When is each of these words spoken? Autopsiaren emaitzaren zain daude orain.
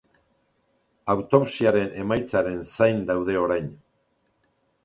Autopsiaren 1.15 1.93
emaitzaren 2.05 2.57
zain 2.73 3.07
daude 3.11 3.37
orain. 3.45 3.69